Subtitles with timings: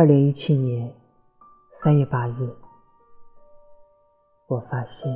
[0.00, 0.90] 二零一七年
[1.82, 2.48] 三月八日，
[4.46, 5.14] 我发现，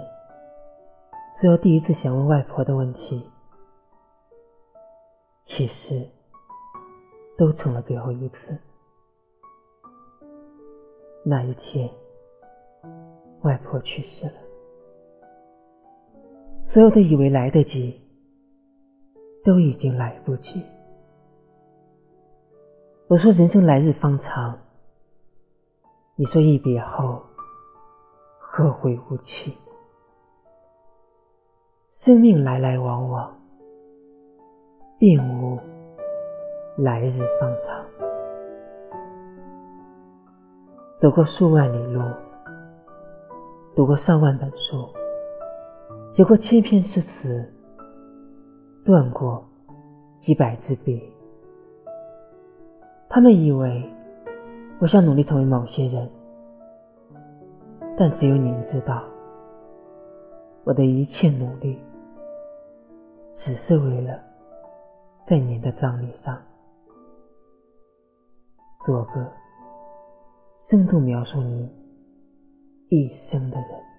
[1.40, 3.26] 所有第一次想问外婆的问题，
[5.46, 6.06] 其实
[7.38, 8.58] 都成了最后一次。
[11.24, 11.88] 那一天，
[13.40, 14.34] 外婆去世了，
[16.66, 17.98] 所有的以为来得及，
[19.46, 20.62] 都已经来不及。
[23.06, 24.58] 我说人生来日方长，
[26.16, 27.20] 你说一别后
[28.38, 29.58] 后会无期。
[31.90, 33.36] 生命来来往往，
[34.96, 35.58] 并无
[36.78, 37.84] 来日方长。
[41.00, 42.00] 走过数万里路，
[43.74, 44.88] 读过上万本书，
[46.12, 47.52] 写过千篇诗词，
[48.84, 49.44] 断过
[50.26, 51.12] 一百支笔。
[53.08, 53.92] 他们以为
[54.84, 56.06] 我想努力成为某些人，
[57.96, 59.02] 但只有你们知道，
[60.62, 61.80] 我的一切努力
[63.30, 64.20] 只是为了
[65.26, 66.38] 在您的葬礼上
[68.84, 69.26] 做个
[70.58, 71.66] 生动描述你
[72.90, 73.93] 一生的人。